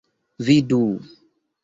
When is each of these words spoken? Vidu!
Vidu! 0.47 0.81